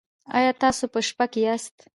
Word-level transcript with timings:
ایا 0.37 0.51
تاسو 0.61 0.83
په 0.93 0.99
شپه 1.07 1.25
کې 1.31 1.39
یاست؟ 1.47 1.75